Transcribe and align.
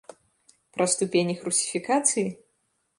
Пра 0.77 0.87
ступень 0.95 1.33
іх 1.37 1.47
русіфікацыі? 1.51 2.29